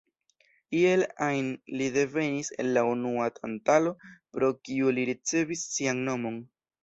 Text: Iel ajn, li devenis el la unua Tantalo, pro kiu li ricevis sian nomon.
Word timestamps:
Iel 0.77 1.01
ajn, 1.25 1.49
li 1.81 1.89
devenis 1.97 2.49
el 2.63 2.71
la 2.77 2.85
unua 2.93 3.27
Tantalo, 3.37 3.93
pro 4.37 4.51
kiu 4.69 4.95
li 4.99 5.07
ricevis 5.11 5.67
sian 5.77 6.05
nomon. 6.09 6.41